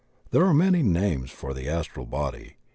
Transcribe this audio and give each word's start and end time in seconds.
TTiere 0.31 0.47
are 0.49 0.53
many 0.55 0.81
names 0.81 1.29
for 1.29 1.53
the 1.53 1.69
Astral 1.69 2.07
Body. 2.07 2.55